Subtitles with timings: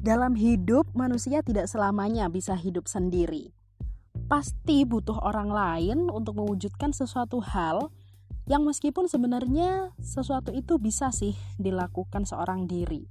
[0.00, 3.52] Dalam hidup, manusia tidak selamanya bisa hidup sendiri.
[4.32, 7.92] Pasti butuh orang lain untuk mewujudkan sesuatu hal
[8.48, 13.04] yang meskipun sebenarnya sesuatu itu bisa sih dilakukan seorang diri.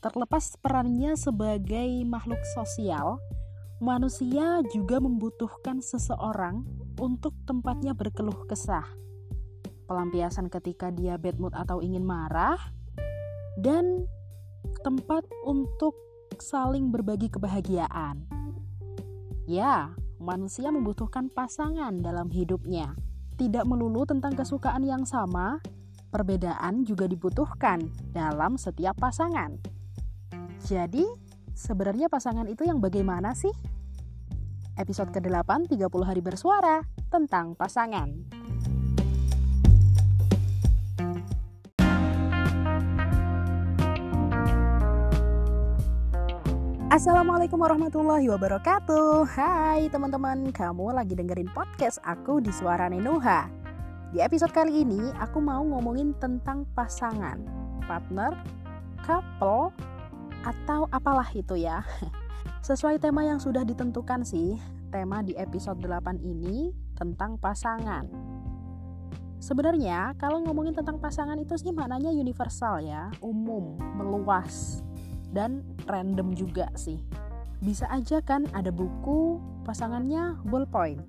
[0.00, 3.20] Terlepas perannya sebagai makhluk sosial,
[3.76, 6.64] manusia juga membutuhkan seseorang
[6.96, 8.88] untuk tempatnya berkeluh kesah.
[9.84, 12.56] Pelampiasan ketika dia bad mood atau ingin marah,
[13.60, 14.08] dan
[14.84, 15.96] tempat untuk
[16.36, 18.26] saling berbagi kebahagiaan.
[19.44, 22.96] Ya, manusia membutuhkan pasangan dalam hidupnya.
[23.34, 25.60] Tidak melulu tentang kesukaan yang sama,
[26.14, 27.82] perbedaan juga dibutuhkan
[28.14, 29.58] dalam setiap pasangan.
[30.64, 31.04] Jadi,
[31.52, 33.52] sebenarnya pasangan itu yang bagaimana sih?
[34.74, 38.33] Episode ke-8 30 hari bersuara tentang pasangan.
[46.94, 49.26] Assalamualaikum warahmatullahi wabarakatuh.
[49.26, 53.50] Hai teman-teman, kamu lagi dengerin podcast aku di Suara Nenuha.
[54.14, 57.42] Di episode kali ini aku mau ngomongin tentang pasangan
[57.90, 58.38] Partner,
[59.02, 59.74] couple,
[60.46, 61.82] atau apalah itu ya.
[62.70, 64.54] Sesuai tema yang sudah ditentukan sih
[64.94, 68.06] Tema di episode 8 ini tentang pasangan.
[69.42, 74.78] Sebenarnya kalau ngomongin tentang pasangan itu sih maknanya universal ya Umum, meluas
[75.34, 77.02] dan random juga sih.
[77.58, 81.02] Bisa aja kan ada buku pasangannya ballpoint,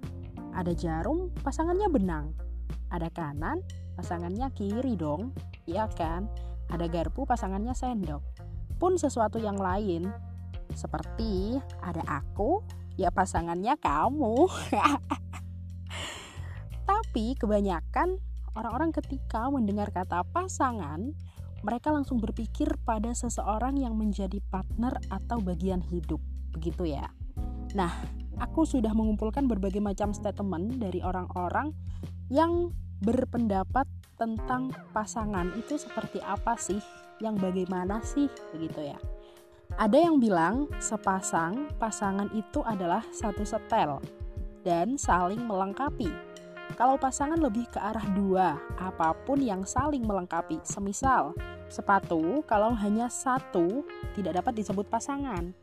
[0.58, 2.34] ada jarum pasangannya benang,
[2.90, 3.62] ada kanan
[3.96, 5.32] pasangannya kiri dong,
[5.70, 6.28] iya kan?
[6.68, 8.26] Ada garpu pasangannya sendok.
[8.76, 10.10] Pun sesuatu yang lain
[10.76, 12.66] seperti ada aku,
[13.00, 14.50] ya pasangannya kamu.
[16.90, 18.20] Tapi kebanyakan
[18.56, 21.16] orang-orang ketika mendengar kata pasangan
[21.66, 26.22] mereka langsung berpikir pada seseorang yang menjadi partner atau bagian hidup.
[26.54, 27.10] Begitu ya.
[27.74, 27.90] Nah,
[28.38, 31.74] aku sudah mengumpulkan berbagai macam statement dari orang-orang
[32.30, 32.70] yang
[33.02, 36.80] berpendapat tentang pasangan itu seperti apa sih,
[37.18, 38.98] yang bagaimana sih, begitu ya.
[39.82, 43.98] Ada yang bilang sepasang pasangan itu adalah satu setel
[44.62, 46.14] dan saling melengkapi.
[46.78, 51.34] Kalau pasangan lebih ke arah dua, apa pun yang saling melengkapi, semisal
[51.70, 53.84] sepatu, kalau hanya satu
[54.14, 55.54] tidak dapat disebut pasangan.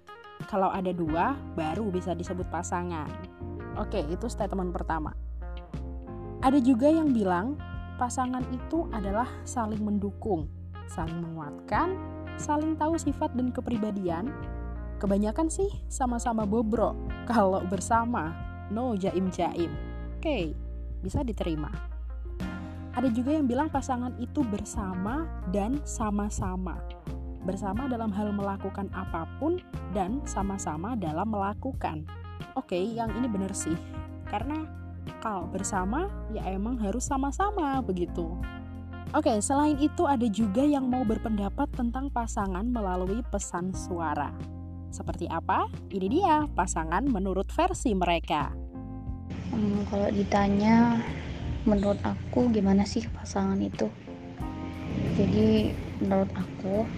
[0.50, 3.06] Kalau ada dua, baru bisa disebut pasangan.
[3.78, 5.14] Oke, itu statement pertama.
[6.42, 7.54] Ada juga yang bilang
[7.96, 10.50] pasangan itu adalah saling mendukung,
[10.90, 11.94] saling menguatkan,
[12.34, 14.26] saling tahu sifat dan kepribadian.
[14.98, 16.98] Kebanyakan sih sama-sama bobrok.
[17.30, 18.34] Kalau bersama,
[18.74, 19.70] no jaim-jaim.
[20.18, 20.54] Oke,
[21.02, 21.91] bisa diterima.
[22.92, 26.76] Ada juga yang bilang pasangan itu bersama dan sama-sama.
[27.42, 29.58] Bersama dalam hal melakukan apa pun
[29.96, 32.04] dan sama-sama dalam melakukan.
[32.54, 33.74] Oke, yang ini benar sih.
[34.28, 34.68] Karena
[35.24, 38.28] kalau bersama ya emang harus sama-sama begitu.
[39.12, 44.32] Oke, selain itu ada juga yang mau berpendapat tentang pasangan melalui pesan suara.
[44.92, 45.68] Seperti apa?
[45.92, 48.52] Ini dia pasangan menurut versi mereka
[49.52, 50.98] hmm, kalau ditanya
[51.62, 53.86] menurut aku gimana sih pasangan itu?
[55.14, 56.88] Jadi menurut aku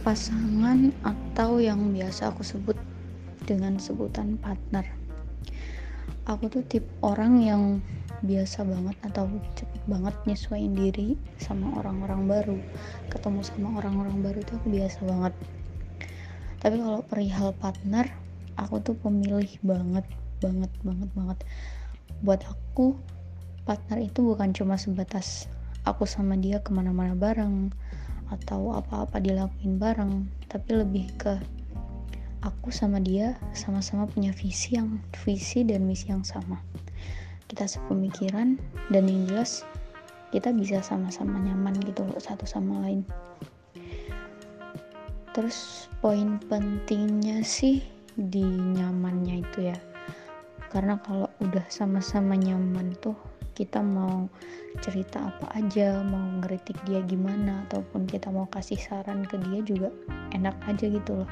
[0.00, 2.74] pasangan atau yang biasa aku sebut
[3.44, 4.88] dengan sebutan partner.
[6.24, 7.62] Aku tuh tip orang yang
[8.20, 12.58] biasa banget atau cepet banget nyesuaiin diri sama orang-orang baru.
[13.08, 15.34] Ketemu sama orang-orang baru itu aku biasa banget.
[16.60, 18.08] Tapi kalau perihal partner
[18.60, 20.04] aku tuh pemilih banget
[20.40, 21.38] banget banget banget.
[22.20, 22.96] Buat aku
[23.70, 25.46] partner itu bukan cuma sebatas
[25.86, 27.70] aku sama dia ke mana-mana bareng
[28.34, 31.38] atau apa-apa dilakuin bareng tapi lebih ke
[32.42, 36.58] aku sama dia sama-sama punya visi yang visi dan misi yang sama.
[37.46, 38.58] Kita sepemikiran
[38.90, 39.62] dan yang jelas
[40.34, 43.06] kita bisa sama-sama nyaman gitu loh satu sama lain.
[45.30, 47.86] Terus poin pentingnya sih
[48.18, 49.78] di nyamannya itu ya.
[50.74, 54.30] Karena kalau udah sama-sama nyaman tuh kita mau
[54.78, 59.88] cerita apa aja mau ngeritik dia gimana ataupun kita mau kasih saran ke dia juga
[60.32, 61.30] enak aja gitu loh.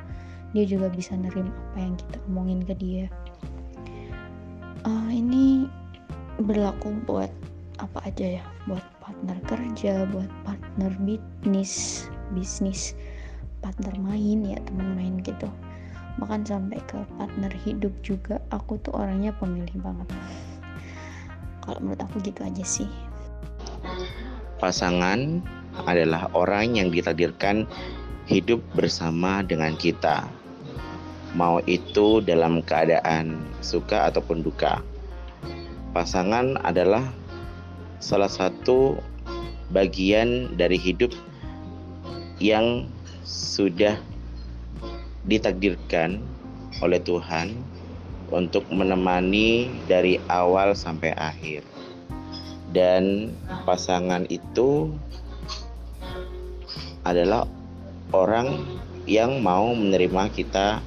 [0.56, 3.06] Dia juga bisa nerima apa yang kita omongin ke dia.
[4.82, 5.68] Uh, ini
[6.42, 7.30] berlaku buat
[7.78, 8.44] apa aja ya?
[8.66, 12.04] Buat partner kerja buat partner bisnis
[12.36, 12.92] bisnis
[13.64, 15.48] partner main ya teman main gitu.
[16.18, 18.42] Bahkan sampai ke partner hidup juga.
[18.50, 20.10] Aku tuh orangnya pemilih banget
[21.68, 22.88] kalau menurut aku gitu aja sih
[24.58, 25.44] pasangan
[25.86, 27.68] adalah orang yang ditakdirkan
[28.26, 30.26] hidup bersama dengan kita.
[31.36, 34.82] Mau itu dalam keadaan suka ataupun duka.
[35.94, 37.04] Pasangan adalah
[38.02, 38.98] salah satu
[39.70, 41.12] bagian dari hidup
[42.40, 42.88] yang
[43.24, 43.96] sudah
[45.28, 46.20] ditakdirkan
[46.80, 47.52] oleh Tuhan
[48.28, 51.64] untuk menemani dari awal sampai akhir.
[52.72, 53.32] Dan
[53.64, 54.92] pasangan itu
[57.08, 57.48] adalah
[58.12, 58.60] orang
[59.08, 60.84] yang mau menerima kita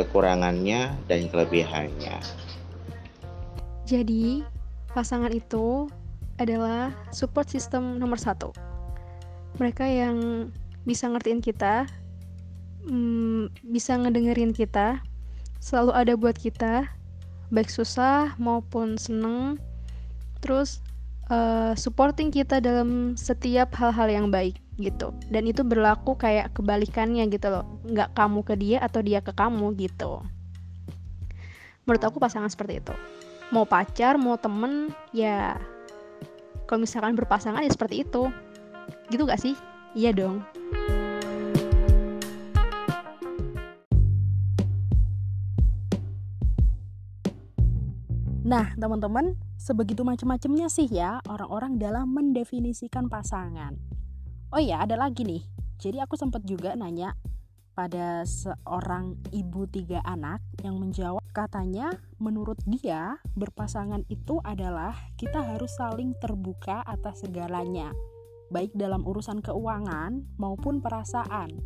[0.00, 2.16] kekurangannya dan kelebihannya.
[3.84, 4.40] Jadi,
[4.96, 5.92] pasangan itu
[6.40, 8.56] adalah support system nomor satu.
[9.60, 10.48] Mereka yang
[10.88, 11.84] bisa ngertiin kita,
[12.88, 15.04] hmm, bisa ngedengerin kita,
[15.60, 16.88] selalu ada buat kita,
[17.52, 19.60] baik susah maupun seneng,
[20.40, 20.80] terus
[21.28, 25.12] uh, supporting kita dalam setiap hal-hal yang baik gitu.
[25.28, 29.76] Dan itu berlaku kayak kebalikannya gitu loh, nggak kamu ke dia atau dia ke kamu
[29.76, 30.24] gitu.
[31.84, 32.94] Menurut aku pasangan seperti itu.
[33.54, 35.58] Mau pacar, mau temen, ya
[36.70, 38.30] kalau misalkan berpasangan ya seperti itu
[39.10, 39.58] gitu gak sih
[39.98, 40.46] iya dong
[48.50, 53.78] Nah, teman-teman, sebegitu macam-macamnya sih ya orang-orang dalam mendefinisikan pasangan.
[54.50, 55.46] Oh iya, ada lagi nih.
[55.78, 57.14] Jadi aku sempat juga nanya
[57.78, 65.70] pada seorang ibu tiga anak yang menjawab katanya menurut dia berpasangan itu adalah kita harus
[65.78, 67.94] saling terbuka atas segalanya
[68.50, 71.62] baik dalam urusan keuangan maupun perasaan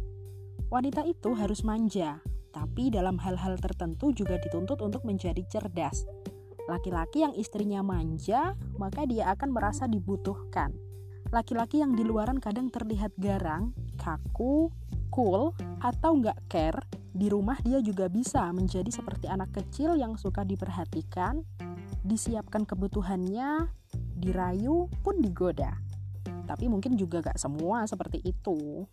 [0.69, 2.21] wanita itu harus manja
[2.53, 6.05] tapi dalam hal-hal tertentu juga dituntut untuk menjadi cerdas
[6.71, 10.73] laki-laki yang istrinya manja maka dia akan merasa dibutuhkan
[11.33, 14.71] laki-laki yang di luaran kadang terlihat garang kaku
[15.15, 16.83] cool atau nggak care,
[17.15, 21.47] di rumah dia juga bisa menjadi seperti anak kecil yang suka diperhatikan,
[22.03, 23.71] disiapkan kebutuhannya,
[24.19, 25.79] dirayu pun digoda.
[26.51, 28.85] Tapi mungkin juga gak semua seperti itu.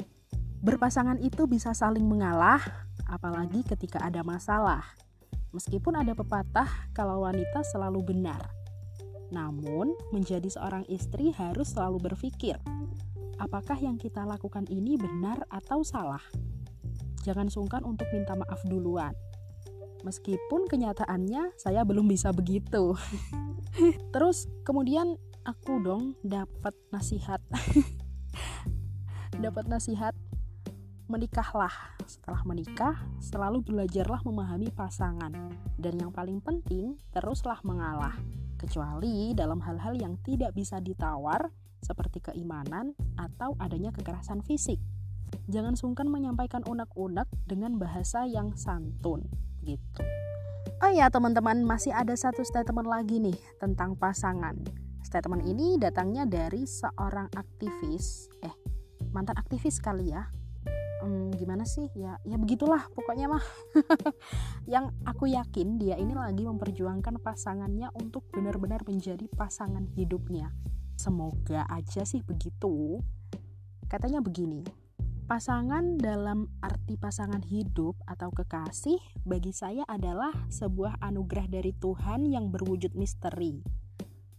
[0.61, 2.61] Berpasangan itu bisa saling mengalah,
[3.09, 4.85] apalagi ketika ada masalah.
[5.51, 8.39] Meskipun ada pepatah kalau wanita selalu benar.
[9.31, 12.59] Namun, menjadi seorang istri harus selalu berpikir,
[13.39, 16.23] apakah yang kita lakukan ini benar atau salah.
[17.23, 19.15] Jangan sungkan untuk minta maaf duluan.
[20.01, 22.97] Meskipun kenyataannya saya belum bisa begitu.
[24.13, 25.15] Terus kemudian
[25.45, 27.39] aku dong dapat nasihat.
[29.41, 30.13] dapat nasihat
[31.11, 31.99] menikahlah.
[32.07, 35.35] Setelah menikah, selalu belajarlah memahami pasangan.
[35.75, 38.15] Dan yang paling penting, teruslah mengalah.
[38.55, 41.51] Kecuali dalam hal-hal yang tidak bisa ditawar,
[41.83, 44.79] seperti keimanan atau adanya kekerasan fisik.
[45.49, 49.25] Jangan sungkan menyampaikan unek-unek dengan bahasa yang santun
[49.65, 50.03] gitu.
[50.81, 54.57] Oh ya teman-teman, masih ada satu statement lagi nih tentang pasangan.
[55.01, 58.53] Statement ini datangnya dari seorang aktivis, eh
[59.09, 60.29] mantan aktivis kali ya.
[61.01, 63.41] Hmm, gimana sih ya ya begitulah pokoknya mah
[64.73, 70.53] yang aku yakin dia ini lagi memperjuangkan pasangannya untuk benar-benar menjadi pasangan hidupnya
[71.01, 73.01] Semoga aja sih begitu.
[73.89, 74.61] Katanya begini,
[75.25, 82.53] pasangan dalam arti pasangan hidup atau kekasih bagi saya adalah sebuah anugerah dari Tuhan yang
[82.53, 83.65] berwujud misteri.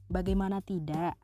[0.06, 1.18] Bagaimana tidak?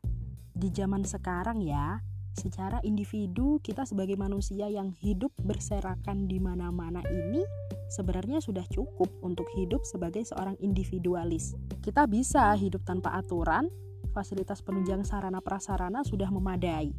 [0.51, 2.03] Di zaman sekarang ya,
[2.39, 7.43] secara individu kita sebagai manusia yang hidup berserakan di mana-mana ini
[7.91, 11.59] sebenarnya sudah cukup untuk hidup sebagai seorang individualis.
[11.83, 13.67] Kita bisa hidup tanpa aturan,
[14.15, 16.95] fasilitas penunjang sarana prasarana sudah memadai.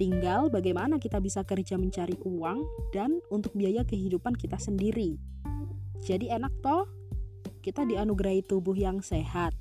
[0.00, 2.64] Tinggal bagaimana kita bisa kerja mencari uang
[2.96, 5.20] dan untuk biaya kehidupan kita sendiri.
[6.00, 6.88] Jadi enak toh?
[7.60, 9.52] Kita dianugerahi tubuh yang sehat,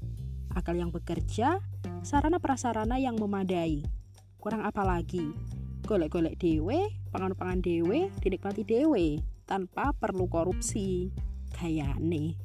[0.55, 1.59] akal yang bekerja,
[2.07, 3.99] sarana prasarana yang memadai.
[4.39, 5.36] Kurang apa lagi?
[5.84, 11.12] Golek-golek dewe, pangan-pangan dewe, dinikmati dewe, tanpa perlu korupsi.
[11.51, 12.39] Kayane.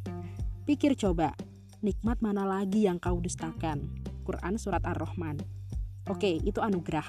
[0.67, 1.39] Pikir coba,
[1.87, 3.95] nikmat mana lagi yang kau dustakan?
[4.27, 5.39] Quran surat Ar-Rahman.
[6.11, 7.07] Oke, itu anugerah.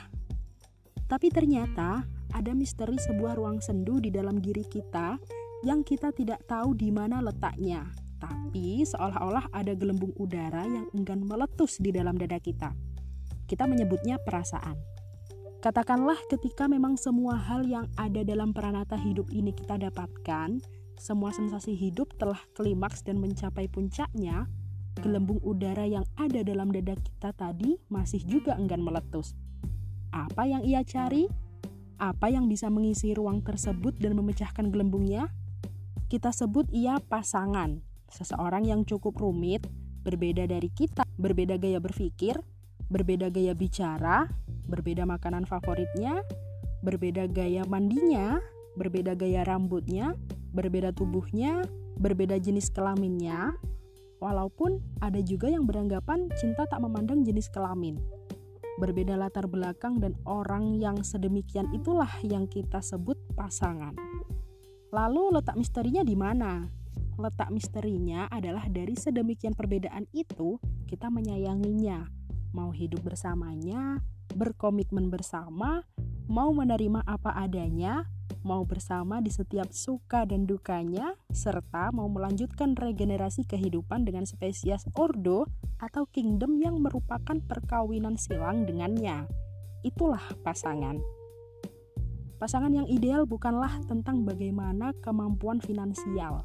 [1.09, 5.17] Tapi ternyata ada misteri sebuah ruang sendu di dalam diri kita
[5.65, 7.89] yang kita tidak tahu di mana letaknya.
[8.21, 12.69] Tapi seolah-olah ada gelembung udara yang enggan meletus di dalam dada kita.
[13.45, 14.77] Kita menyebutnya perasaan.
[15.61, 20.61] Katakanlah ketika memang semua hal yang ada dalam peranata hidup ini kita dapatkan,
[20.97, 24.45] semua sensasi hidup telah klimaks dan mencapai puncaknya,
[25.01, 29.33] gelembung udara yang ada dalam dada kita tadi masih juga enggan meletus.
[30.13, 31.27] Apa yang ia cari?
[31.97, 35.31] Apa yang bisa mengisi ruang tersebut dan memecahkan gelembungnya?
[36.07, 39.65] Kita sebut ia pasangan, seseorang yang cukup rumit,
[40.05, 42.37] berbeda dari kita, berbeda gaya berpikir,
[42.89, 44.29] berbeda gaya bicara,
[44.69, 46.21] berbeda makanan favoritnya,
[46.85, 48.37] berbeda gaya mandinya,
[48.77, 50.13] berbeda gaya rambutnya,
[50.53, 51.65] berbeda tubuhnya,
[51.97, 53.55] berbeda jenis kelaminnya,
[54.19, 57.99] walaupun ada juga yang beranggapan cinta tak memandang jenis kelamin.
[58.75, 63.95] Berbeda latar belakang dan orang yang sedemikian itulah yang kita sebut pasangan.
[64.91, 66.67] Lalu letak misterinya di mana?
[67.15, 70.59] Letak misterinya adalah dari sedemikian perbedaan itu
[70.91, 72.03] kita menyayanginya,
[72.55, 73.99] mau hidup bersamanya,
[74.31, 75.83] berkomitmen bersama,
[76.31, 78.07] mau menerima apa adanya,
[78.47, 85.51] mau bersama di setiap suka dan dukanya, serta mau melanjutkan regenerasi kehidupan dengan spesies Ordo
[85.83, 89.27] atau kingdom yang merupakan perkawinan silang dengannya.
[89.83, 90.97] Itulah pasangan.
[92.39, 96.43] Pasangan yang ideal bukanlah tentang bagaimana kemampuan finansial,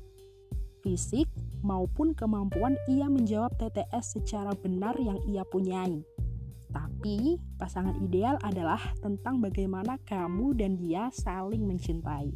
[0.80, 1.26] fisik,
[1.60, 6.04] maupun kemampuan ia menjawab TTS secara benar yang ia punyai
[6.70, 12.30] tapi pasangan ideal adalah tentang bagaimana kamu dan dia saling mencintai.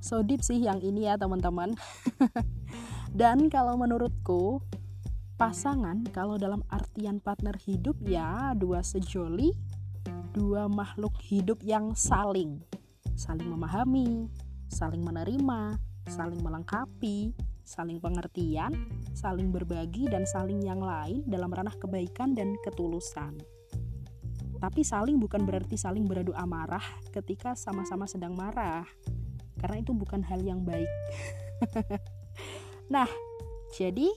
[0.00, 1.76] So deep sih yang ini ya teman-teman.
[3.20, 4.64] dan kalau menurutku
[5.36, 9.52] pasangan kalau dalam artian partner hidup ya dua sejoli,
[10.32, 12.64] dua makhluk hidup yang saling
[13.14, 14.26] saling memahami,
[14.66, 15.78] saling menerima,
[16.08, 17.32] saling melengkapi,
[17.64, 18.72] saling pengertian,
[19.16, 23.40] saling berbagi, dan saling yang lain dalam ranah kebaikan dan ketulusan.
[24.60, 28.84] Tapi saling bukan berarti saling beradu amarah ketika sama-sama sedang marah,
[29.60, 30.88] karena itu bukan hal yang baik.
[32.94, 33.08] nah,
[33.76, 34.08] jadi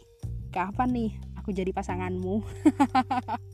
[0.51, 2.43] kapan nih aku jadi pasanganmu?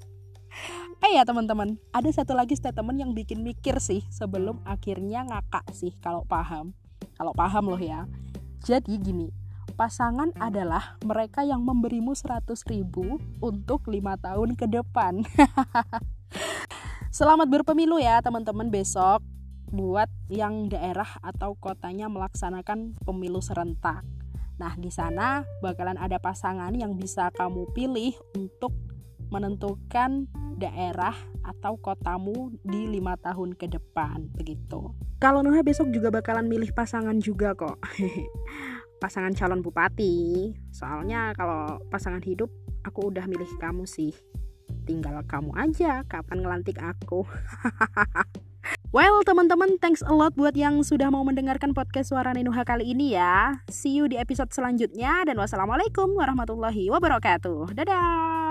[1.05, 5.93] eh ya teman-teman, ada satu lagi statement yang bikin mikir sih sebelum akhirnya ngakak sih
[6.01, 6.73] kalau paham.
[7.17, 8.09] Kalau paham loh ya.
[8.63, 9.29] Jadi gini,
[9.75, 15.25] pasangan adalah mereka yang memberimu 100 ribu untuk lima tahun ke depan.
[17.13, 19.21] Selamat berpemilu ya teman-teman besok
[19.73, 24.05] buat yang daerah atau kotanya melaksanakan pemilu serentak.
[24.61, 28.73] Nah, di sana bakalan ada pasangan yang bisa kamu pilih untuk
[29.33, 30.29] menentukan
[30.61, 34.93] daerah atau kotamu di lima tahun ke depan begitu.
[35.17, 37.81] Kalau Nuha besok juga bakalan milih pasangan juga kok.
[39.03, 40.53] pasangan calon bupati.
[40.71, 42.47] Soalnya kalau pasangan hidup
[42.85, 44.13] aku udah milih kamu sih.
[44.85, 47.23] Tinggal kamu aja kapan ngelantik aku.
[48.95, 53.15] well, teman-teman, thanks a lot buat yang sudah mau mendengarkan podcast Suara Ninuha kali ini
[53.15, 53.63] ya.
[53.71, 57.75] See you di episode selanjutnya dan wassalamualaikum warahmatullahi wabarakatuh.
[57.75, 58.42] Dadah.